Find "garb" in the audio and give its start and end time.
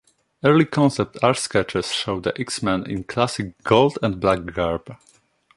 4.51-4.97